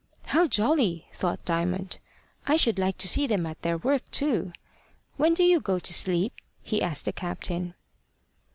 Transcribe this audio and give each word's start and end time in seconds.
"How 0.25 0.47
jolly!" 0.47 1.05
thought 1.13 1.45
Diamond. 1.45 1.99
"I 2.47 2.55
should 2.55 2.79
like 2.79 2.97
to 2.97 3.07
see 3.07 3.27
them 3.27 3.45
at 3.45 3.61
their 3.61 3.77
work 3.77 4.01
too. 4.09 4.51
When 5.15 5.35
do 5.35 5.43
you 5.43 5.59
go 5.61 5.77
to 5.77 5.93
sleep?" 5.93 6.33
he 6.63 6.81
asked 6.81 7.05
the 7.05 7.13
captain. 7.13 7.75